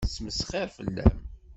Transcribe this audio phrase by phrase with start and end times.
[0.05, 1.17] Tettmesxiṛ fell-am.